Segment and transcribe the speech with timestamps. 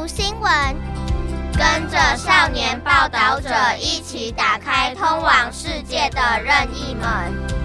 [0.00, 0.50] 读新闻，
[1.52, 7.60] 跟着少年报道者一起打开通往世界的任意门。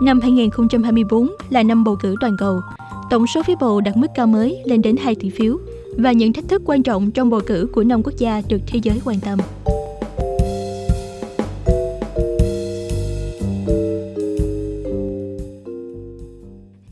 [0.00, 2.60] Năm 2024 là năm bầu cử toàn cầu.
[3.10, 5.58] Tổng số phiếu bầu đạt mức cao mới lên đến 2 tỷ phiếu
[5.96, 8.80] và những thách thức quan trọng trong bầu cử của năm quốc gia được thế
[8.82, 9.38] giới quan tâm.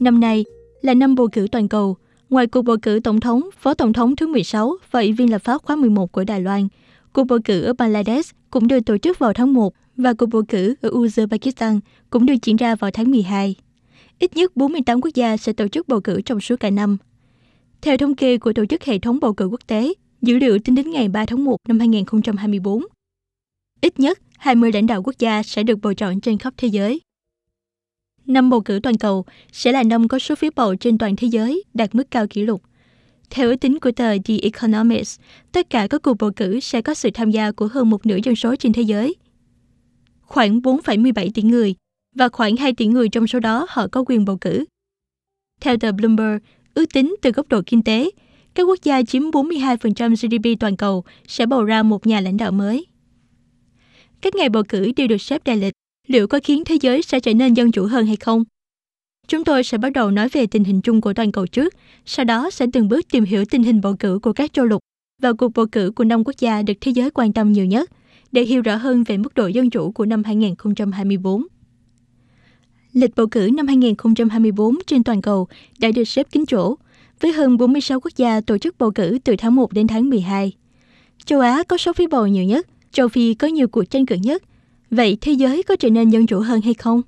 [0.00, 0.44] Năm nay
[0.82, 1.96] là năm bầu cử toàn cầu.
[2.30, 5.38] Ngoài cuộc bầu cử tổng thống, phó tổng thống thứ 16 và ủy viên lập
[5.38, 6.68] pháp khóa 11 của Đài Loan,
[7.12, 10.42] cuộc bầu cử ở Bangladesh cũng được tổ chức vào tháng 1 và cuộc bầu
[10.48, 13.54] cử ở Uzbekistan cũng được diễn ra vào tháng 12.
[14.24, 16.96] Ít nhất 48 quốc gia sẽ tổ chức bầu cử trong suốt cả năm.
[17.80, 20.74] Theo thống kê của Tổ chức Hệ thống Bầu cử Quốc tế, dữ liệu tính
[20.74, 22.82] đến ngày 3 tháng 1 năm 2024,
[23.80, 27.00] ít nhất 20 lãnh đạo quốc gia sẽ được bầu chọn trên khắp thế giới.
[28.26, 31.28] Năm bầu cử toàn cầu sẽ là năm có số phiếu bầu trên toàn thế
[31.28, 32.62] giới đạt mức cao kỷ lục.
[33.30, 35.20] Theo ước tính của tờ The Economist,
[35.52, 38.18] tất cả các cuộc bầu cử sẽ có sự tham gia của hơn một nửa
[38.24, 39.14] dân số trên thế giới.
[40.20, 41.74] Khoảng 4,17 tỷ người,
[42.14, 44.64] và khoảng 2 tỷ người trong số đó họ có quyền bầu cử.
[45.60, 46.38] Theo tờ Bloomberg,
[46.74, 48.10] ước tính từ góc độ kinh tế,
[48.54, 52.52] các quốc gia chiếm 42% GDP toàn cầu sẽ bầu ra một nhà lãnh đạo
[52.52, 52.86] mới.
[54.20, 55.72] Các ngày bầu cử đều được xếp đại lịch,
[56.06, 58.44] liệu có khiến thế giới sẽ trở nên dân chủ hơn hay không?
[59.28, 61.74] Chúng tôi sẽ bắt đầu nói về tình hình chung của toàn cầu trước,
[62.06, 64.80] sau đó sẽ từng bước tìm hiểu tình hình bầu cử của các châu lục
[65.22, 67.90] và cuộc bầu cử của năm quốc gia được thế giới quan tâm nhiều nhất,
[68.32, 71.46] để hiểu rõ hơn về mức độ dân chủ của năm 2024.
[72.94, 76.76] Lịch bầu cử năm 2024 trên toàn cầu đã được xếp kín chỗ,
[77.20, 80.52] với hơn 46 quốc gia tổ chức bầu cử từ tháng 1 đến tháng 12.
[81.24, 84.16] Châu Á có số phiếu bầu nhiều nhất, châu Phi có nhiều cuộc tranh cử
[84.22, 84.42] nhất.
[84.90, 87.02] Vậy thế giới có trở nên dân chủ hơn hay không?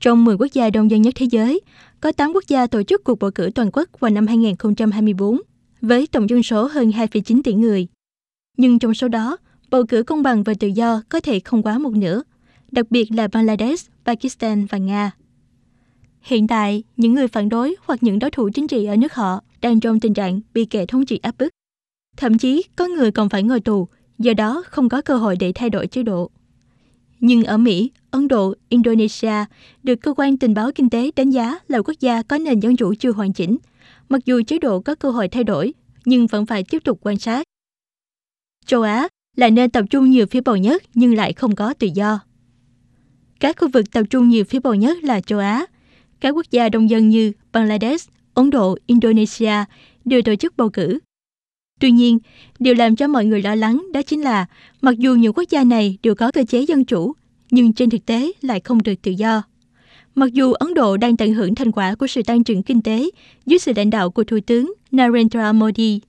[0.00, 1.60] Trong 10 quốc gia đông dân nhất thế giới,
[2.00, 5.40] có 8 quốc gia tổ chức cuộc bầu cử toàn quốc vào năm 2024,
[5.80, 7.86] với tổng dân số hơn 2,9 tỷ người.
[8.56, 9.36] Nhưng trong số đó,
[9.70, 12.22] bầu cử công bằng và tự do có thể không quá một nửa,
[12.72, 15.10] đặc biệt là Bangladesh, Pakistan và Nga.
[16.20, 19.42] Hiện tại, những người phản đối hoặc những đối thủ chính trị ở nước họ
[19.60, 21.48] đang trong tình trạng bị kẻ thống trị áp bức.
[22.16, 23.88] Thậm chí có người còn phải ngồi tù,
[24.18, 26.30] do đó không có cơ hội để thay đổi chế độ.
[27.20, 29.44] Nhưng ở Mỹ, Ấn Độ, Indonesia
[29.82, 32.76] được cơ quan tình báo kinh tế đánh giá là quốc gia có nền dân
[32.76, 33.56] chủ chưa hoàn chỉnh.
[34.08, 37.18] Mặc dù chế độ có cơ hội thay đổi, nhưng vẫn phải tiếp tục quan
[37.18, 37.42] sát.
[38.66, 41.88] Châu Á là nơi tập trung nhiều phiếu bầu nhất nhưng lại không có tự
[41.94, 42.20] do.
[43.40, 45.66] Các khu vực tập trung nhiều phiếu bầu nhất là châu Á.
[46.20, 49.52] Các quốc gia đông dân như Bangladesh, Ấn Độ, Indonesia
[50.04, 50.98] đều tổ chức bầu cử.
[51.80, 52.18] Tuy nhiên,
[52.58, 54.46] điều làm cho mọi người lo lắng đó chính là
[54.80, 57.12] mặc dù nhiều quốc gia này đều có cơ chế dân chủ,
[57.50, 59.42] nhưng trên thực tế lại không được tự do.
[60.14, 63.10] Mặc dù Ấn Độ đang tận hưởng thành quả của sự tăng trưởng kinh tế
[63.46, 66.00] dưới sự lãnh đạo của Thủ tướng Narendra Modi,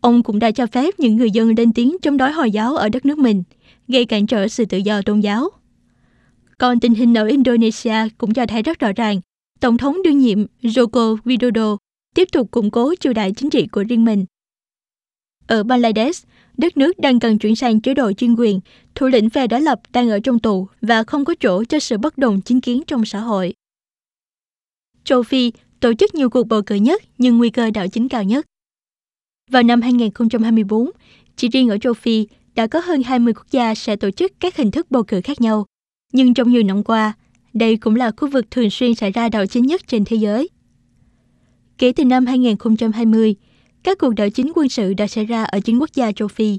[0.00, 2.88] ông cũng đã cho phép những người dân lên tiếng chống đối Hồi giáo ở
[2.88, 3.42] đất nước mình,
[3.88, 5.50] gây cản trở sự tự do tôn giáo.
[6.60, 9.20] Còn tình hình ở Indonesia cũng cho thấy rất rõ ràng,
[9.60, 11.76] Tổng thống đương nhiệm Joko Widodo
[12.14, 14.24] tiếp tục củng cố triều đại chính trị của riêng mình.
[15.46, 18.60] Ở Bangladesh, đất nước đang cần chuyển sang chế độ chuyên quyền,
[18.94, 21.98] thủ lĩnh phe đối lập đang ở trong tù và không có chỗ cho sự
[21.98, 23.54] bất đồng chính kiến trong xã hội.
[25.04, 28.24] Châu Phi tổ chức nhiều cuộc bầu cử nhất nhưng nguy cơ đảo chính cao
[28.24, 28.46] nhất.
[29.50, 30.90] Vào năm 2024,
[31.36, 34.56] chỉ riêng ở châu Phi đã có hơn 20 quốc gia sẽ tổ chức các
[34.56, 35.66] hình thức bầu cử khác nhau.
[36.12, 37.12] Nhưng trong nhiều năm qua,
[37.54, 40.48] đây cũng là khu vực thường xuyên xảy ra đảo chính nhất trên thế giới.
[41.78, 43.34] Kể từ năm 2020,
[43.82, 46.58] các cuộc đảo chính quân sự đã xảy ra ở chính quốc gia châu Phi.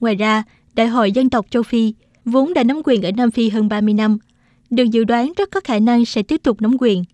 [0.00, 0.42] Ngoài ra,
[0.74, 1.94] Đại hội dân tộc châu Phi,
[2.24, 4.18] vốn đã nắm quyền ở Nam Phi hơn 30 năm,
[4.70, 7.04] được dự đoán rất có khả năng sẽ tiếp tục nắm quyền.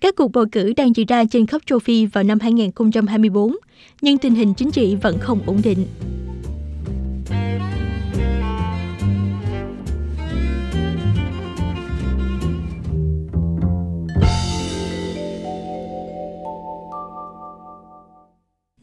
[0.00, 3.56] Các cuộc bầu cử đang diễn ra trên khắp châu Phi vào năm 2024,
[4.02, 5.86] nhưng tình hình chính trị vẫn không ổn định.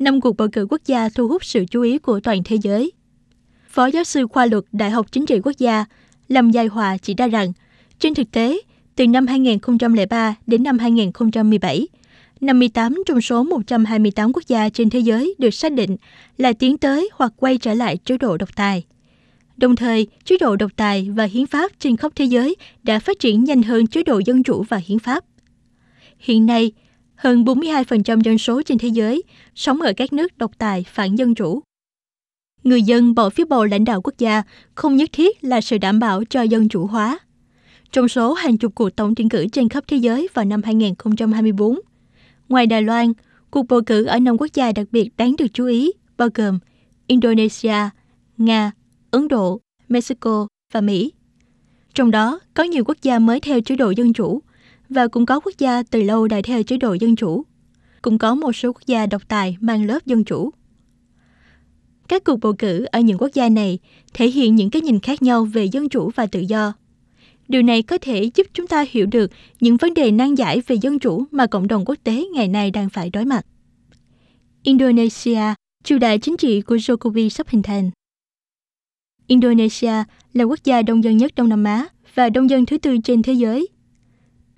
[0.01, 2.91] Năm cuộc bầu cử quốc gia thu hút sự chú ý của toàn thế giới.
[3.69, 5.85] Phó giáo sư khoa luật Đại học Chính trị Quốc gia
[6.27, 7.51] Lâm Giai Hòa chỉ ra rằng,
[7.99, 8.57] trên thực tế,
[8.95, 11.87] từ năm 2003 đến năm 2017,
[12.41, 15.97] 58 trong số 128 quốc gia trên thế giới được xác định
[16.37, 18.83] là tiến tới hoặc quay trở lại chế độ độc tài.
[19.57, 23.19] Đồng thời, chế độ độc tài và hiến pháp trên khắp thế giới đã phát
[23.19, 25.23] triển nhanh hơn chế độ dân chủ và hiến pháp.
[26.19, 26.71] Hiện nay,
[27.21, 29.23] hơn 42% dân số trên thế giới
[29.55, 31.61] sống ở các nước độc tài phản dân chủ.
[32.63, 34.43] Người dân bỏ phiếu bầu lãnh đạo quốc gia
[34.75, 37.19] không nhất thiết là sự đảm bảo cho dân chủ hóa.
[37.91, 41.79] Trong số hàng chục cuộc tổng tuyển cử trên khắp thế giới vào năm 2024,
[42.49, 43.13] ngoài Đài Loan,
[43.51, 46.59] cuộc bầu cử ở năm quốc gia đặc biệt đáng được chú ý bao gồm
[47.07, 47.89] Indonesia,
[48.37, 48.71] Nga,
[49.11, 51.11] Ấn Độ, Mexico và Mỹ.
[51.93, 54.41] Trong đó, có nhiều quốc gia mới theo chế độ dân chủ
[54.91, 57.45] và cũng có quốc gia từ lâu đã theo chế độ dân chủ.
[58.01, 60.49] Cũng có một số quốc gia độc tài mang lớp dân chủ.
[62.07, 63.79] Các cuộc bầu cử ở những quốc gia này
[64.13, 66.73] thể hiện những cái nhìn khác nhau về dân chủ và tự do.
[67.47, 70.75] Điều này có thể giúp chúng ta hiểu được những vấn đề nan giải về
[70.81, 73.45] dân chủ mà cộng đồng quốc tế ngày nay đang phải đối mặt.
[74.63, 75.41] Indonesia,
[75.83, 77.91] triều đại chính trị của Jokowi sắp hình thành.
[79.27, 79.93] Indonesia
[80.33, 83.21] là quốc gia đông dân nhất Đông Nam Á và đông dân thứ tư trên
[83.21, 83.67] thế giới.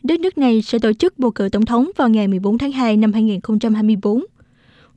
[0.04, 2.98] Đất nước này sẽ tổ chức bầu cử tổng thống vào ngày 14 tháng 2
[2.98, 4.26] năm 2024.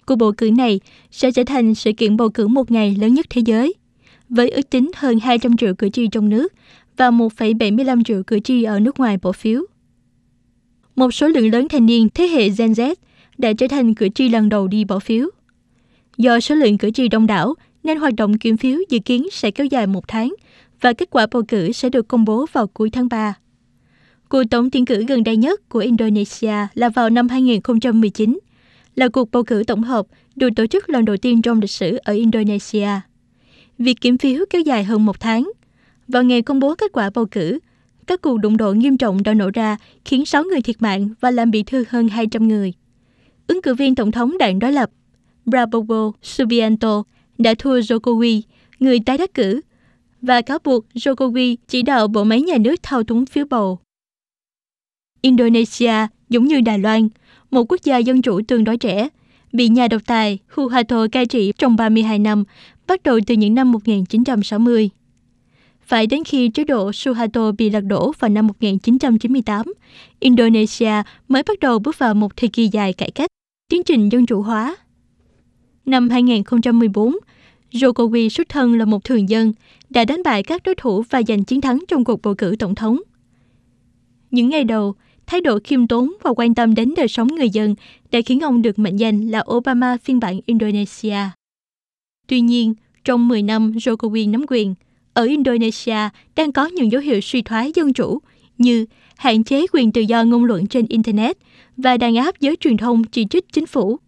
[0.06, 0.80] Cuộc bầu cử này
[1.10, 3.74] sẽ trở thành sự kiện bầu cử một ngày lớn nhất thế giới,
[4.28, 6.52] với ước tính hơn 200 triệu cử tri trong nước
[6.96, 9.62] và 1,75 triệu cử tri ở nước ngoài bỏ phiếu.
[10.96, 12.94] Một số lượng lớn thanh niên thế hệ Gen Z
[13.38, 15.28] đã trở thành cử tri lần đầu đi bỏ phiếu.
[16.18, 19.50] Do số lượng cử tri đông đảo, nên hoạt động kiểm phiếu dự kiến sẽ
[19.50, 20.34] kéo dài một tháng
[20.80, 23.34] và kết quả bầu cử sẽ được công bố vào cuối tháng 3.
[24.28, 28.38] Cuộc tổng tuyển cử gần đây nhất của Indonesia là vào năm 2019,
[28.94, 30.06] là cuộc bầu cử tổng hợp
[30.36, 32.88] được tổ chức lần đầu tiên trong lịch sử ở Indonesia.
[33.78, 35.50] Việc kiểm phiếu kéo dài hơn một tháng.
[36.08, 37.58] Vào ngày công bố kết quả bầu cử,
[38.06, 41.30] các cuộc đụng độ nghiêm trọng đã nổ ra khiến 6 người thiệt mạng và
[41.30, 42.72] làm bị thương hơn 200 người.
[43.46, 44.90] Ứng cử viên tổng thống đảng đối lập
[45.46, 47.02] Prabowo Subianto
[47.38, 48.40] đã thua Jokowi,
[48.80, 49.60] người tái đắc cử,
[50.22, 53.78] và cáo buộc Jokowi chỉ đạo bộ máy nhà nước thao túng phiếu bầu.
[55.20, 57.08] Indonesia, giống như Đài Loan,
[57.50, 59.08] một quốc gia dân chủ tương đối trẻ,
[59.52, 62.44] bị nhà độc tài Suharto cai trị trong 32 năm,
[62.86, 64.90] bắt đầu từ những năm 1960.
[65.86, 69.66] Phải đến khi chế độ Suharto bị lật đổ vào năm 1998,
[70.20, 70.92] Indonesia
[71.28, 73.30] mới bắt đầu bước vào một thời kỳ dài cải cách,
[73.68, 74.76] tiến trình dân chủ hóa.
[75.86, 77.16] Năm 2014,
[77.72, 79.52] Jokowi xuất thân là một thường dân,
[79.90, 82.74] đã đánh bại các đối thủ và giành chiến thắng trong cuộc bầu cử tổng
[82.74, 83.00] thống.
[84.30, 84.94] Những ngày đầu,
[85.26, 87.74] thái độ khiêm tốn và quan tâm đến đời sống người dân
[88.12, 91.18] đã khiến ông được mệnh danh là Obama phiên bản Indonesia.
[92.26, 92.74] Tuy nhiên,
[93.04, 94.74] trong 10 năm Jokowi nắm quyền,
[95.14, 98.18] ở Indonesia đang có những dấu hiệu suy thoái dân chủ
[98.58, 98.86] như
[99.16, 101.36] hạn chế quyền tự do ngôn luận trên Internet
[101.76, 103.98] và đàn áp giới truyền thông chỉ trích chính phủ.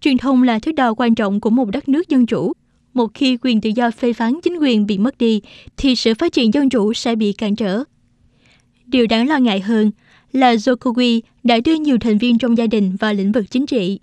[0.00, 2.52] Truyền thông là thước đo quan trọng của một đất nước dân chủ.
[2.94, 5.40] Một khi quyền tự do phê phán chính quyền bị mất đi,
[5.76, 7.84] thì sự phát triển dân chủ sẽ bị cản trở.
[8.86, 9.90] Điều đáng lo ngại hơn
[10.32, 14.00] là Jokowi đã đưa nhiều thành viên trong gia đình vào lĩnh vực chính trị.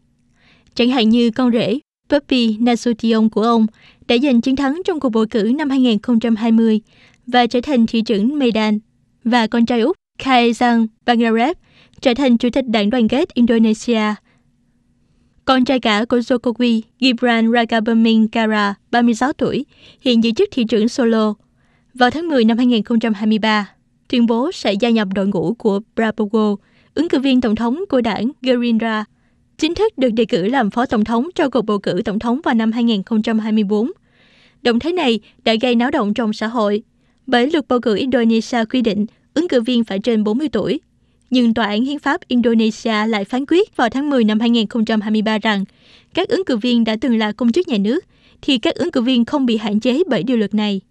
[0.75, 1.79] Chẳng hạn như con rể
[2.09, 3.67] Puppy Nasution của ông
[4.07, 6.81] đã giành chiến thắng trong cuộc bầu cử năm 2020
[7.27, 8.79] và trở thành thị trưởng Medan,
[9.23, 11.57] và con trai út Kaisang Pangarep
[12.01, 14.15] trở thành chủ tịch đảng đoàn kết Indonesia.
[15.45, 19.65] Con trai cả của Jokowi, Gibran Rakaberming Kara, 36 tuổi,
[20.01, 21.33] hiện giữ chức thị trưởng Solo.
[21.93, 23.69] Vào tháng 10 năm 2023,
[24.13, 26.56] tuyên bố sẽ gia nhập đội ngũ của Prabowo,
[26.94, 29.05] ứng cử viên tổng thống của đảng Gerindra,
[29.58, 32.41] chính thức được đề cử làm phó tổng thống cho cuộc bầu cử tổng thống
[32.43, 33.91] vào năm 2024.
[34.62, 36.84] Động thái này đã gây náo động trong xã hội,
[37.27, 40.79] bởi luật bầu cử Indonesia quy định ứng cử viên phải trên 40 tuổi.
[41.29, 45.65] Nhưng Tòa án Hiến pháp Indonesia lại phán quyết vào tháng 10 năm 2023 rằng
[46.13, 48.05] các ứng cử viên đã từng là công chức nhà nước,
[48.41, 50.82] thì các ứng cử viên không bị hạn chế bởi điều luật này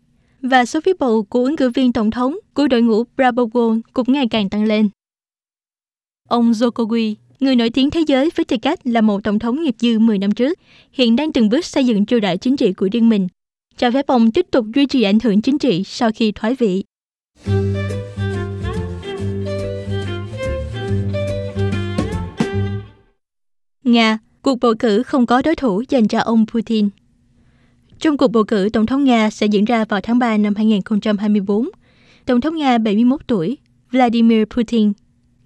[0.43, 4.13] và số phiếu bầu của ứng cử viên tổng thống của đội ngũ Prabowo cũng
[4.13, 4.89] ngày càng tăng lên.
[6.29, 9.75] Ông Jokowi, người nổi tiếng thế giới với tư cách là một tổng thống nghiệp
[9.79, 10.59] dư 10 năm trước,
[10.93, 13.29] hiện đang từng bước xây dựng triều đại chính trị của riêng mình,
[13.77, 16.85] cho phép ông tiếp tục duy trì ảnh hưởng chính trị sau khi thoái vị.
[23.85, 26.89] Nga, cuộc bầu cử không có đối thủ dành cho ông Putin.
[28.03, 31.69] Trong cuộc bầu cử Tổng thống Nga sẽ diễn ra vào tháng 3 năm 2024,
[32.27, 33.59] Tổng thống Nga 71 tuổi
[33.91, 34.93] Vladimir Putin,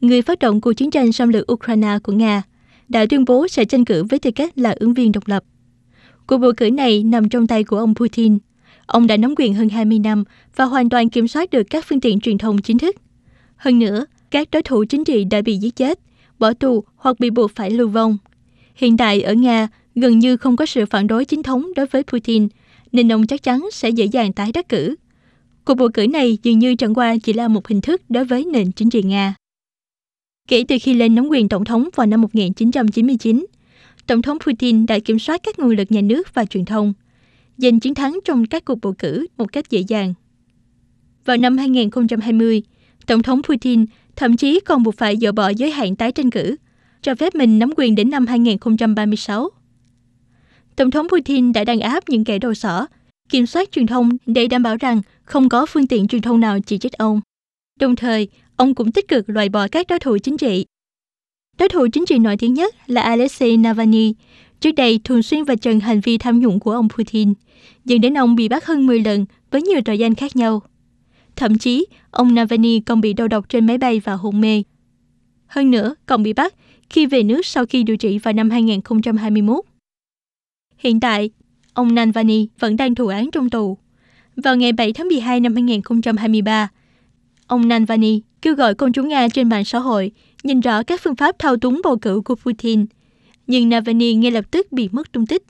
[0.01, 2.43] người phát động cuộc chiến tranh xâm lược Ukraine của Nga,
[2.89, 5.45] đã tuyên bố sẽ tranh cử với tư cách là ứng viên độc lập.
[6.27, 8.39] Cuộc bầu cử này nằm trong tay của ông Putin.
[8.87, 10.25] Ông đã nắm quyền hơn 20 năm
[10.57, 12.97] và hoàn toàn kiểm soát được các phương tiện truyền thông chính thức.
[13.57, 16.01] Hơn nữa, các đối thủ chính trị đã bị giết chết,
[16.39, 18.19] bỏ tù hoặc bị buộc phải lưu vong.
[18.75, 22.03] Hiện tại ở Nga, gần như không có sự phản đối chính thống đối với
[22.03, 22.49] Putin,
[22.93, 24.95] nên ông chắc chắn sẽ dễ dàng tái đắc cử.
[25.65, 28.45] Cuộc bầu cử này dường như chẳng qua chỉ là một hình thức đối với
[28.45, 29.35] nền chính trị Nga.
[30.49, 33.47] Kể từ khi lên nắm quyền tổng thống vào năm 1999,
[34.07, 36.93] Tổng thống Putin đã kiểm soát các nguồn lực nhà nước và truyền thông,
[37.57, 40.15] giành chiến thắng trong các cuộc bầu cử một cách dễ dàng.
[41.25, 42.63] Vào năm 2020,
[43.07, 43.85] Tổng thống Putin
[44.17, 46.57] thậm chí còn buộc phải dỡ bỏ giới hạn tái tranh cử,
[47.03, 49.51] cho phép mình nắm quyền đến năm 2036.
[50.77, 52.87] Tổng thống Putin đã đàn áp những kẻ đầu sỏ,
[53.29, 56.59] kiểm soát truyền thông để đảm bảo rằng không có phương tiện truyền thông nào
[56.61, 57.21] chỉ trích ông.
[57.81, 60.67] Đồng thời, ông cũng tích cực loại bỏ các đối thủ chính trị.
[61.59, 64.15] Đối thủ chính trị nổi tiếng nhất là Alexei Navalny,
[64.61, 67.33] trước đây thường xuyên vạch trần hành vi tham nhũng của ông Putin,
[67.85, 70.63] dẫn đến ông bị bắt hơn 10 lần với nhiều tội danh khác nhau.
[71.37, 74.63] Thậm chí, ông Navalny còn bị đầu độc trên máy bay và hôn mê.
[75.47, 76.55] Hơn nữa, còn bị bắt
[76.91, 79.65] khi về nước sau khi điều trị vào năm 2021.
[80.79, 81.31] Hiện tại,
[81.75, 83.79] ông Nanvani vẫn đang thụ án trong tù.
[84.37, 86.69] Vào ngày 7 tháng 12 năm 2023,
[87.47, 90.11] ông Nanvani kêu gọi công chúng Nga trên mạng xã hội
[90.43, 92.87] nhìn rõ các phương pháp thao túng bầu cử của Putin.
[93.47, 95.43] Nhưng Navalny ngay lập tức bị mất tung tích.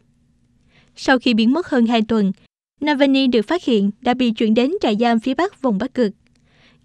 [0.97, 2.33] Sau khi biến mất hơn 2 tuần,
[2.81, 6.13] Navalny được phát hiện đã bị chuyển đến trại giam phía bắc vùng Bắc Cực.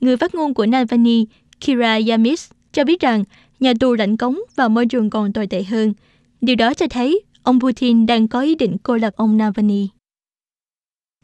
[0.01, 1.25] Người phát ngôn của Navalny,
[1.59, 3.23] Kira Yamis, cho biết rằng
[3.59, 5.93] nhà tù lạnh cống và môi trường còn tồi tệ hơn.
[6.41, 9.87] Điều đó cho thấy ông Putin đang có ý định cô lập ông Navalny.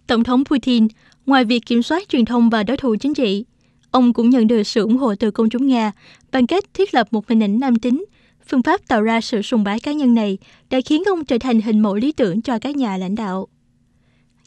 [0.07, 0.87] Tổng thống Putin,
[1.25, 3.45] ngoài việc kiểm soát truyền thông và đối thủ chính trị,
[3.91, 5.91] ông cũng nhận được sự ủng hộ từ công chúng Nga
[6.31, 8.05] bằng cách thiết lập một hình ảnh nam tính.
[8.49, 10.37] Phương pháp tạo ra sự sùng bái cá nhân này
[10.69, 13.47] đã khiến ông trở thành hình mẫu lý tưởng cho các nhà lãnh đạo.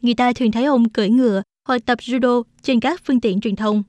[0.03, 3.57] Người ta thường thấy ông cưỡi ngựa hoặc tập judo trên các phương tiện truyền
[3.57, 3.83] thông.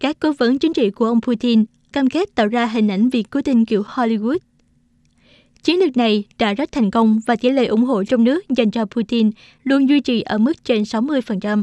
[0.00, 3.30] Các cố vấn chính trị của ông Putin cam kết tạo ra hình ảnh việc
[3.30, 4.38] cố tình kiểu Hollywood.
[5.62, 8.70] Chiến lược này đã rất thành công và tỷ lệ ủng hộ trong nước dành
[8.70, 9.30] cho Putin
[9.64, 11.62] luôn duy trì ở mức trên 60%.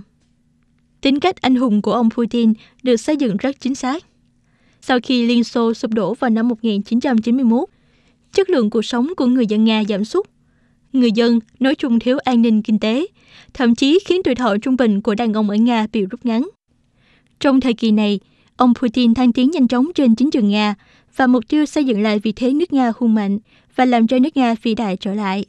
[1.02, 2.54] Tính cách anh hùng của ông Putin
[2.84, 4.06] được xây dựng rất chính xác.
[4.82, 7.70] Sau khi Liên Xô sụp đổ vào năm 1991,
[8.34, 10.26] chất lượng cuộc sống của người dân Nga giảm sút.
[10.94, 13.06] Người dân nói chung thiếu an ninh kinh tế,
[13.54, 16.50] thậm chí khiến tuổi thọ trung bình của đàn ông ở Nga bị rút ngắn.
[17.40, 18.20] Trong thời kỳ này,
[18.58, 20.76] ông Putin thăng tiến nhanh chóng trên chính trường Nga
[21.16, 23.40] và mục tiêu xây dựng lại vị thế nước Nga hùng mạnh
[23.80, 25.46] và làm cho nước Nga vĩ đại trở lại.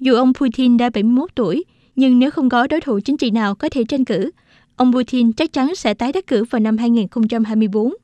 [0.00, 1.64] Dù ông Putin đã 71 tuổi,
[1.96, 4.30] nhưng nếu không có đối thủ chính trị nào có thể tranh cử,
[4.76, 7.94] ông Putin chắc chắn sẽ tái đắc cử vào năm 2024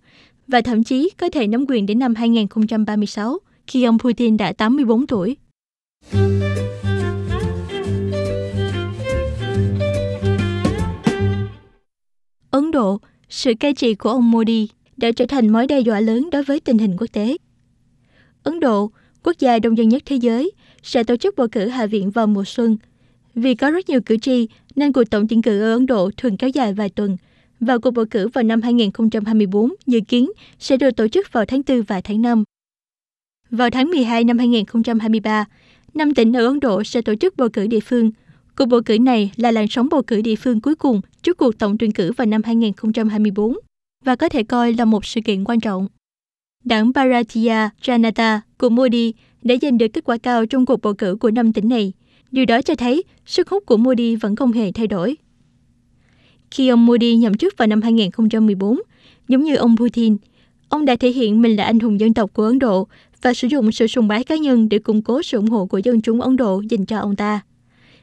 [0.49, 5.07] và thậm chí có thể nắm quyền đến năm 2036 khi ông Putin đã 84
[5.07, 5.37] tuổi.
[12.51, 16.29] Ấn Độ, sự cai trị của ông Modi đã trở thành mối đe dọa lớn
[16.33, 17.37] đối với tình hình quốc tế.
[18.43, 18.91] Ấn Độ,
[19.23, 22.27] quốc gia đông dân nhất thế giới, sẽ tổ chức bầu cử Hạ viện vào
[22.27, 22.77] mùa xuân.
[23.35, 26.37] Vì có rất nhiều cử tri, nên cuộc tổng tuyển cử ở Ấn Độ thường
[26.37, 27.17] kéo dài vài tuần.
[27.61, 31.63] Và cuộc bầu cử vào năm 2024 dự kiến sẽ được tổ chức vào tháng
[31.69, 32.45] 4 và tháng 5.
[33.51, 35.45] Vào tháng 12 năm 2023,
[35.95, 38.11] năm tỉnh ở Ấn Độ sẽ tổ chức bầu cử địa phương.
[38.57, 41.59] Cuộc bầu cử này là làn sóng bầu cử địa phương cuối cùng trước cuộc
[41.59, 43.57] tổng tuyển cử vào năm 2024
[44.05, 45.89] và có thể coi là một sự kiện quan trọng.
[46.65, 51.17] Đảng Bharatiya Janata của Modi đã giành được kết quả cao trong cuộc bầu cử
[51.21, 51.93] của năm tỉnh này.
[52.31, 55.17] Điều đó cho thấy sức hút của Modi vẫn không hề thay đổi.
[56.51, 58.81] Khi ông Modi nhậm chức vào năm 2014,
[59.29, 60.17] giống như ông Putin,
[60.69, 62.89] ông đã thể hiện mình là anh hùng dân tộc của Ấn Độ
[63.23, 65.79] và sử dụng sự sùng bái cá nhân để củng cố sự ủng hộ của
[65.79, 67.41] dân chúng Ấn Độ dành cho ông ta.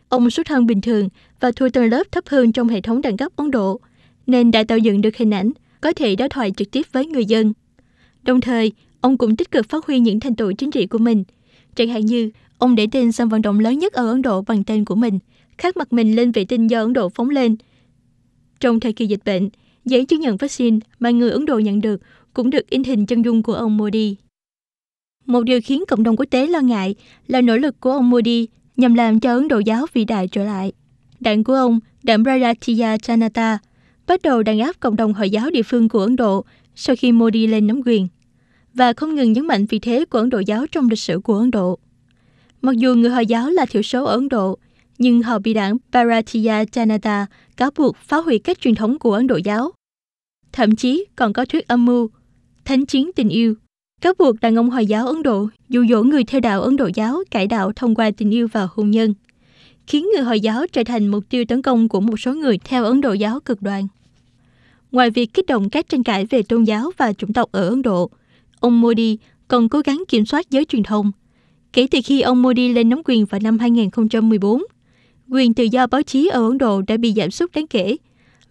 [0.09, 3.17] Ông xuất thân bình thường và thua tầng lớp thấp hơn trong hệ thống đẳng
[3.17, 3.79] cấp Ấn Độ,
[4.27, 5.51] nên đã tạo dựng được hình ảnh
[5.81, 7.53] có thể đối thoại trực tiếp với người dân.
[8.29, 8.71] Đồng thời,
[9.01, 11.24] ông cũng tích cực phát huy những thành tựu chính trị của mình.
[11.75, 14.63] Chẳng hạn như, ông để tên sân vận động lớn nhất ở Ấn Độ bằng
[14.63, 15.19] tên của mình,
[15.57, 17.55] khắc mặt mình lên vệ tinh do Ấn Độ phóng lên.
[18.59, 19.50] Trong thời kỳ dịch bệnh,
[19.86, 22.01] giấy chứng nhận vaccine mà người Ấn Độ nhận được
[22.33, 24.15] cũng được in hình chân dung của ông Modi.
[25.25, 26.95] Một điều khiến cộng đồng quốc tế lo ngại
[27.27, 30.43] là nỗ lực của ông Modi nhằm làm cho Ấn Độ giáo vĩ đại trở
[30.43, 30.71] lại.
[31.19, 33.57] Đảng của ông, đảng Bharatiya Janata,
[34.07, 36.45] bắt đầu đàn áp cộng đồng Hồi giáo địa phương của Ấn Độ
[36.75, 38.07] sau khi Modi lên nắm quyền
[38.79, 41.38] và không ngừng nhấn mạnh vị thế của Ấn Độ giáo trong lịch sử của
[41.38, 41.79] Ấn Độ.
[42.62, 44.57] Mặc dù người Hồi giáo là thiểu số ở Ấn Độ,
[44.98, 47.25] nhưng họ bị đảng Bharatiya Janata
[47.57, 49.71] cáo buộc phá hủy các truyền thống của Ấn Độ giáo.
[50.51, 52.09] Thậm chí còn có thuyết âm mưu,
[52.65, 53.55] thánh chiến tình yêu,
[54.01, 56.89] cáo buộc đàn ông Hồi giáo Ấn Độ dụ dỗ người theo đạo Ấn Độ
[56.95, 59.13] giáo cải đạo thông qua tình yêu và hôn nhân,
[59.88, 62.83] khiến người Hồi giáo trở thành mục tiêu tấn công của một số người theo
[62.83, 63.88] Ấn Độ giáo cực đoan.
[64.91, 67.81] Ngoài việc kích động các tranh cãi về tôn giáo và chủng tộc ở Ấn
[67.81, 68.09] Độ,
[68.59, 71.11] ông Modi còn cố gắng kiểm soát giới truyền thông.
[71.73, 74.63] Kể từ khi ông Modi lên nắm quyền vào năm 2014,
[75.29, 77.97] quyền tự do báo chí ở Ấn Độ đã bị giảm sút đáng kể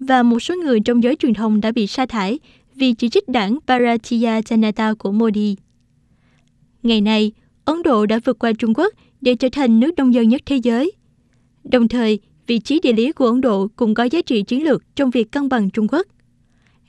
[0.00, 2.38] và một số người trong giới truyền thông đã bị sa thải
[2.74, 5.56] vì chỉ trích đảng Bharatiya Janata của Modi.
[6.82, 7.32] Ngày nay,
[7.64, 10.56] Ấn Độ đã vượt qua Trung Quốc để trở thành nước đông dân nhất thế
[10.56, 10.92] giới.
[11.64, 14.96] Đồng thời, vị trí địa lý của Ấn Độ cũng có giá trị chiến lược
[14.96, 16.06] trong việc cân bằng Trung Quốc.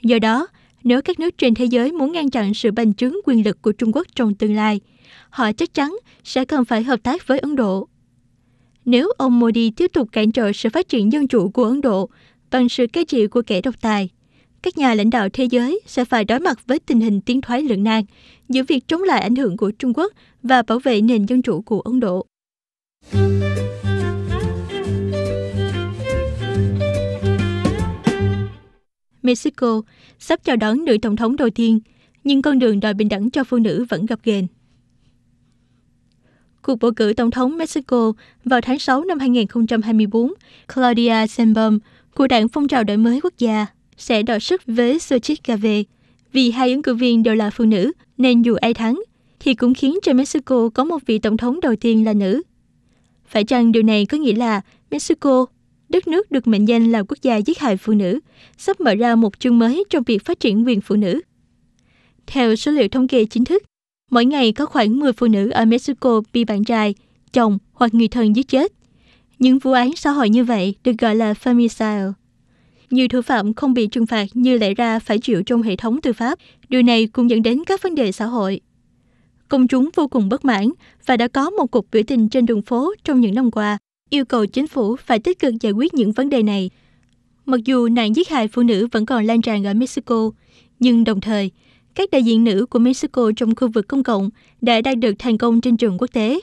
[0.04, 0.48] Do đó,
[0.84, 3.72] nếu các nước trên thế giới muốn ngăn chặn sự bành trướng quyền lực của
[3.72, 4.80] Trung Quốc trong tương lai,
[5.30, 7.88] họ chắc chắn sẽ cần phải hợp tác với Ấn Độ.
[8.86, 12.10] Nếu ông Modi tiếp tục cản trở sự phát triển dân chủ của Ấn Độ
[12.52, 14.10] bằng sự cai trị của kẻ độc tài,
[14.62, 17.62] các nhà lãnh đạo thế giới sẽ phải đối mặt với tình hình tiến thoái
[17.62, 18.04] lưỡng nan
[18.50, 21.62] giữa việc chống lại ảnh hưởng của Trung Quốc và bảo vệ nền dân chủ
[21.62, 22.26] của Ấn Độ.
[29.24, 29.82] Mexico
[30.20, 31.80] sắp chào đón nữ tổng thống đầu tiên,
[32.24, 34.48] nhưng con đường đòi bình đẳng cho phụ nữ vẫn gặp ghềnh.
[36.62, 38.14] Cuộc bầu cử tổng thống Mexico
[38.46, 40.34] vào tháng 6 năm 2024,
[40.76, 41.80] Claudia Sheinbaum
[42.16, 43.66] của đảng phong trào đổi mới quốc gia
[43.98, 45.84] sẽ đọ sức với Xochitl Gave.
[46.34, 49.02] Vì hai ứng cử viên đều là phụ nữ, nên dù ai thắng,
[49.40, 52.42] thì cũng khiến cho Mexico có một vị tổng thống đầu tiên là nữ.
[53.28, 54.62] Phải chăng điều này có nghĩa là
[54.92, 55.46] Mexico,
[55.90, 58.20] đất nước được mệnh danh là quốc gia giết hại phụ nữ,
[58.58, 61.22] sắp mở ra một chương mới trong việc phát triển quyền phụ nữ?
[62.28, 63.64] Theo số liệu thống kê chính thức,
[64.12, 66.96] mỗi ngày có khoảng 10 phụ nữ ở Mexico bị bạn trai,
[67.34, 68.74] chồng hoặc người thân giết chết.
[69.40, 72.12] Những vụ án xã hội như vậy được gọi là femicide.
[72.90, 76.02] Nhiều thủ phạm không bị trừng phạt như lẽ ra phải chịu trong hệ thống
[76.02, 76.40] tư pháp.
[76.70, 78.62] Điều này cũng dẫn đến các vấn đề xã hội.
[79.48, 80.70] Công chúng vô cùng bất mãn
[81.06, 83.78] và đã có một cuộc biểu tình trên đường phố trong những năm qua,
[84.10, 86.70] yêu cầu chính phủ phải tích cực giải quyết những vấn đề này.
[87.46, 90.32] Mặc dù nạn giết hại phụ nữ vẫn còn lan tràn ở Mexico,
[90.80, 91.52] nhưng đồng thời,
[91.96, 94.30] các đại diện nữ của Mexico trong khu vực công cộng
[94.62, 96.40] đã đạt được thành công trên trường quốc tế.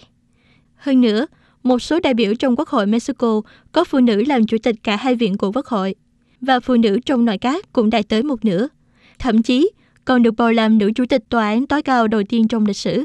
[0.76, 1.26] Hơn nữa,
[1.62, 3.40] một số đại biểu trong Quốc hội Mexico
[3.72, 5.94] có phụ nữ làm chủ tịch cả hai viện của Quốc hội
[6.40, 8.68] và phụ nữ trong nội các cũng đạt tới một nửa.
[9.18, 9.70] Thậm chí,
[10.04, 12.76] còn được bầu làm nữ chủ tịch tòa án tối cao đầu tiên trong lịch
[12.76, 13.04] sử.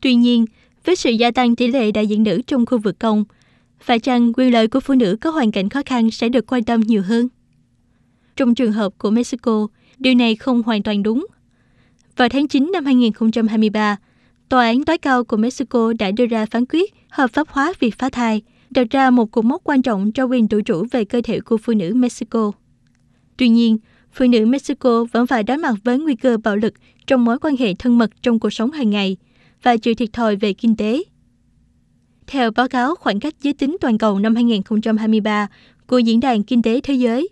[0.00, 0.44] Tuy nhiên,
[0.84, 3.24] với sự gia tăng tỷ lệ đại diện nữ trong khu vực công,
[3.84, 6.64] phải chăng quyền lợi của phụ nữ có hoàn cảnh khó khăn sẽ được quan
[6.64, 7.28] tâm nhiều hơn?
[8.36, 9.66] Trong trường hợp của Mexico,
[9.98, 11.26] điều này không hoàn toàn đúng.
[12.16, 13.96] Vào tháng 9 năm 2023,
[14.48, 17.98] Tòa án tối cao của Mexico đã đưa ra phán quyết hợp pháp hóa việc
[17.98, 18.42] phá thai–
[18.74, 21.56] đặt ra một cột mốc quan trọng cho quyền tự chủ về cơ thể của
[21.56, 22.52] phụ nữ Mexico.
[23.36, 23.78] Tuy nhiên,
[24.12, 26.74] phụ nữ Mexico vẫn phải đối mặt với nguy cơ bạo lực
[27.06, 29.16] trong mối quan hệ thân mật trong cuộc sống hàng ngày
[29.62, 31.02] và chịu thiệt thòi về kinh tế.
[32.26, 35.48] Theo báo cáo khoảng cách giới tính toàn cầu năm 2023
[35.86, 37.28] của Diễn đàn Kinh tế Thế giới,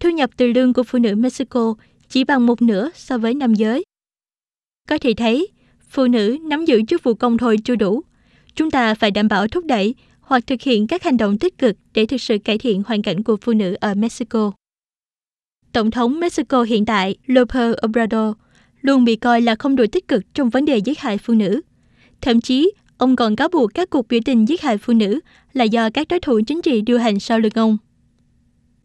[0.00, 1.74] thu nhập từ lương của phụ nữ Mexico
[2.08, 3.84] chỉ bằng một nửa so với nam giới.
[4.88, 5.48] Có thể thấy,
[5.88, 8.02] phụ nữ nắm giữ chức vụ công thôi chưa đủ.
[8.54, 11.76] Chúng ta phải đảm bảo thúc đẩy hoặc thực hiện các hành động tích cực
[11.94, 14.52] để thực sự cải thiện hoàn cảnh của phụ nữ ở Mexico.
[15.72, 18.36] Tổng thống Mexico hiện tại López Obrador
[18.82, 21.60] luôn bị coi là không đủ tích cực trong vấn đề giết hại phụ nữ.
[22.20, 25.20] Thậm chí, ông còn cáo buộc các cuộc biểu tình giết hại phụ nữ
[25.52, 27.76] là do các đối thủ chính trị điều hành sau lưng ông.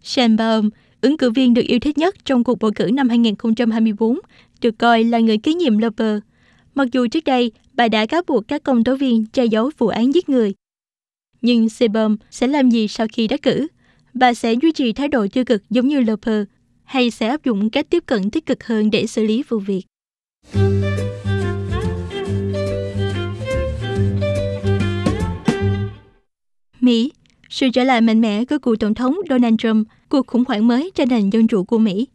[0.04, 0.69] Sheinbaum,
[1.02, 4.19] ứng cử viên được yêu thích nhất trong cuộc bầu cử năm 2024,
[4.62, 6.19] được coi là người kế nhiệm Loper.
[6.76, 9.88] Mặc dù trước đây, bà đã cáo buộc các công tố viên che giấu vụ
[9.88, 10.54] án giết người
[11.41, 13.67] nhưng Sebum sẽ làm gì sau khi đắc cử?
[14.13, 16.43] Bà sẽ duy trì thái độ tiêu cực giống như Loper
[16.84, 19.84] hay sẽ áp dụng cách tiếp cận tích cực hơn để xử lý vụ việc?
[26.82, 27.12] Mỹ,
[27.50, 30.91] sự trở lại mạnh mẽ của cựu tổng thống Donald Trump, cuộc khủng hoảng mới
[30.96, 32.08] cho nền dân chủ của Mỹ.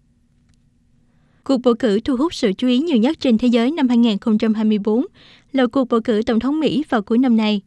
[1.44, 5.06] Cuộc bầu cử thu hút sự chú ý nhiều nhất trên thế giới năm 2024
[5.52, 7.62] là cuộc bầu cử tổng thống Mỹ vào cuối năm nay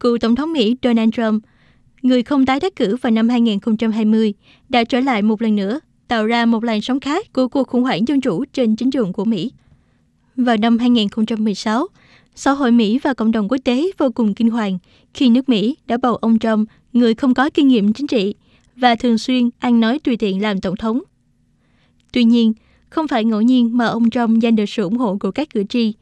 [0.00, 1.44] cựu Tổng thống Mỹ Donald Trump,
[2.02, 4.34] người không tái đắc cử vào năm 2020,
[4.68, 7.82] đã trở lại một lần nữa, tạo ra một làn sóng khác của cuộc khủng
[7.82, 9.52] hoảng dân chủ trên chính trường của Mỹ.
[10.36, 11.86] Vào năm 2016,
[12.34, 14.78] xã hội Mỹ và cộng đồng quốc tế vô cùng kinh hoàng
[15.14, 18.34] khi nước Mỹ đã bầu ông Trump, người không có kinh nghiệm chính trị
[18.76, 21.00] và thường xuyên ăn nói tùy tiện làm tổng thống.
[22.12, 22.52] Tuy nhiên,
[22.90, 25.64] không phải ngẫu nhiên mà ông Trump giành được sự ủng hộ của các cử
[25.68, 25.92] tri.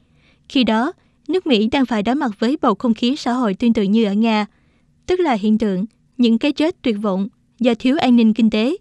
[0.49, 0.92] Khi đó,
[1.29, 4.05] nước Mỹ đang phải đối mặt với bầu không khí xã hội tương tự như
[4.05, 4.47] ở Nga,
[5.07, 5.85] tức là hiện tượng
[6.19, 7.29] những cái chết tuyệt vọng
[7.61, 8.77] do thiếu an ninh kinh tế.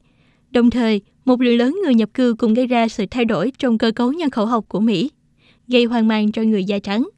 [0.52, 3.78] Đồng thời, một lượng lớn người nhập cư cũng gây ra sự thay đổi trong
[3.78, 5.12] cơ cấu nhân khẩu học của Mỹ,
[5.68, 7.10] gây hoang mang cho người da trắng.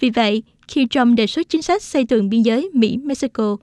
[0.00, 3.56] Vì vậy, khi Trump đề xuất chính sách xây tường biên giới Mỹ-Mexico,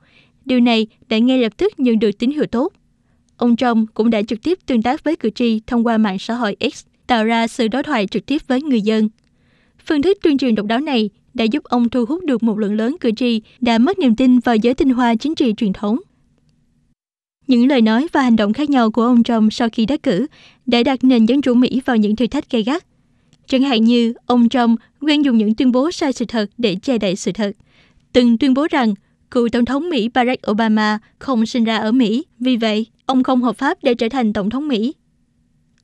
[0.46, 2.74] điều này đã ngay lập tức nhận được tín hiệu tốt.
[3.38, 6.34] Ông Trump cũng đã trực tiếp tương tác với cử tri thông qua mạng xã
[6.34, 9.10] hội X, tạo ra sự đối thoại trực tiếp với người dân–
[9.88, 12.74] Phương thức tuyên truyền độc đáo này đã giúp ông thu hút được một lượng
[12.74, 16.00] lớn cử tri đã mất niềm tin vào giới tinh hoa chính trị truyền thống.
[17.48, 20.28] Những lời nói và hành động khác nhau của ông Trump sau khi đắc cử
[20.66, 22.86] đã đặt nền dân chủ Mỹ vào những thử thách gay gắt.
[23.48, 26.98] Chẳng hạn như ông Trump quen dùng những tuyên bố sai sự thật để che
[26.98, 27.52] đậy sự thật.
[28.14, 28.94] Từng tuyên bố rằng
[29.32, 33.42] cựu Tổng thống Mỹ Barack Obama không sinh ra ở Mỹ, vì vậy ông không
[33.42, 34.94] hợp pháp để trở thành Tổng thống Mỹ.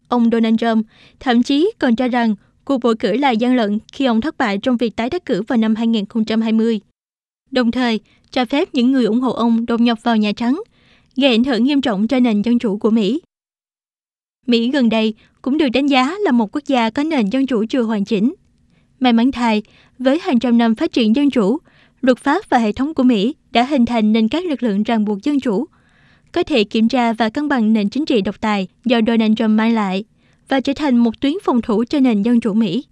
[0.08, 0.86] Ông Donald Trump
[1.20, 4.58] thậm chí còn cho rằng cuộc bầu cử là gian lận khi ông thất bại
[4.58, 6.80] trong việc tái đắc cử vào năm 2020.
[7.52, 8.00] Đồng thời,
[8.32, 10.62] cho phép những người ủng hộ ông đột nhập vào Nhà Trắng,
[11.16, 13.22] gây ảnh hưởng nghiêm trọng cho nền dân chủ của Mỹ.
[14.48, 17.66] Mỹ gần đây cũng được đánh giá là một quốc gia có nền dân chủ
[17.70, 18.34] chưa hoàn chỉnh.
[19.02, 19.64] May mắn thay,
[20.00, 21.58] với hàng trăm năm phát triển dân chủ,
[22.02, 25.06] luật pháp và hệ thống của Mỹ đã hình thành nên các lực lượng ràng
[25.06, 25.66] buộc dân chủ,
[26.32, 29.50] có thể kiểm tra và cân bằng nền chính trị độc tài do Donald Trump
[29.50, 30.04] mang lại
[30.48, 32.84] và trở thành một tuyến phòng thủ cho nền dân chủ Mỹ.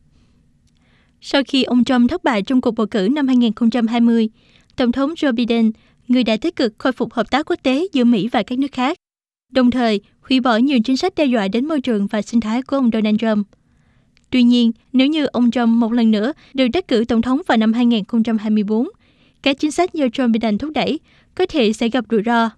[1.22, 4.30] Sau khi ông Trump thất bại trong cuộc bầu cử năm 2020,
[4.76, 5.72] Tổng thống Joe Biden,
[6.08, 8.72] người đã tích cực khôi phục hợp tác quốc tế giữa Mỹ và các nước
[8.72, 8.98] khác,
[9.52, 12.62] đồng thời hủy bỏ nhiều chính sách đe dọa đến môi trường và sinh thái
[12.62, 13.48] của ông Donald Trump.
[14.30, 17.58] Tuy nhiên, nếu như ông Trump một lần nữa được đắc cử tổng thống vào
[17.58, 18.88] năm 2024,
[19.44, 21.00] các chính sách do Trump Biden thúc đẩy
[21.36, 22.50] có thể sẽ gặp rủi ro.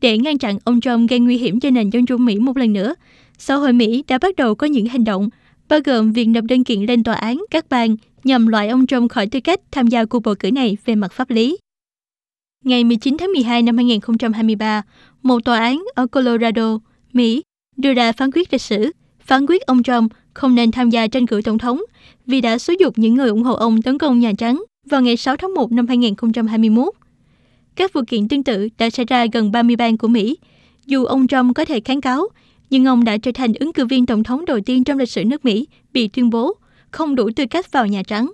[0.00, 2.72] Để ngăn chặn ông Trump gây nguy hiểm cho nền dân chủ Mỹ một lần
[2.72, 2.94] nữa,
[3.38, 5.28] xã hội Mỹ đã bắt đầu có những hành động,
[5.68, 9.10] bao gồm việc nộp đơn kiện lên tòa án các bang nhằm loại ông Trump
[9.10, 11.56] khỏi tư cách tham gia cuộc bầu cử này về mặt pháp lý.
[12.64, 14.82] Ngày 19 tháng 12 năm 2023,
[15.22, 16.78] một tòa án ở Colorado,
[17.12, 17.42] Mỹ
[17.76, 21.26] đưa ra phán quyết lịch sử, phán quyết ông Trump không nên tham gia tranh
[21.26, 21.82] cử tổng thống
[22.26, 25.16] vì đã xúi dục những người ủng hộ ông tấn công Nhà Trắng vào ngày
[25.16, 26.94] 6 tháng 1 năm 2021.
[27.74, 30.38] Các vụ kiện tương tự đã xảy ra gần 30 bang của Mỹ.
[30.86, 32.28] Dù ông Trump có thể kháng cáo,
[32.70, 35.24] nhưng ông đã trở thành ứng cử viên tổng thống đầu tiên trong lịch sử
[35.24, 36.54] nước Mỹ bị tuyên bố
[36.90, 38.32] không đủ tư cách vào Nhà Trắng.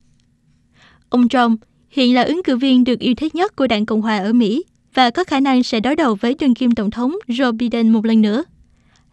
[1.09, 4.19] Ông Trump hiện là ứng cử viên được yêu thích nhất của đảng Cộng hòa
[4.19, 4.65] ở Mỹ
[4.95, 8.05] và có khả năng sẽ đối đầu với đương kim tổng thống Joe Biden một
[8.05, 8.45] lần nữa.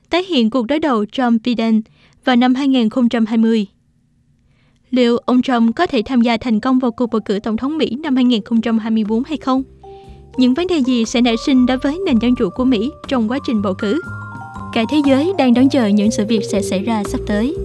[0.09, 1.81] Tái hiện cuộc đối đầu Trump-Biden
[2.25, 3.67] vào năm 2020.
[4.91, 7.77] Liệu ông Trump có thể tham gia thành công vào cuộc bầu cử tổng thống
[7.77, 9.63] Mỹ năm 2024 hay không?
[10.37, 13.31] Những vấn đề gì sẽ nảy sinh đối với nền dân chủ của Mỹ trong
[13.31, 14.01] quá trình bầu cử?
[14.73, 17.55] Cả thế giới đang đón chờ những sự việc sẽ xảy ra sắp tới.